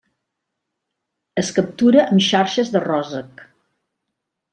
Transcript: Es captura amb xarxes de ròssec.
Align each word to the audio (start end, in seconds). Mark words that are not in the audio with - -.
Es 1.41 1.51
captura 1.57 2.05
amb 2.05 2.25
xarxes 2.29 2.73
de 2.77 2.81
ròssec. 2.87 3.45